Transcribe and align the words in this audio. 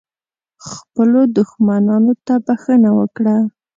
خپلو 0.69 1.19
دښمنانو 1.37 2.13
ته 2.25 2.33
بښنه 2.45 2.89
وکړه. 2.99 3.35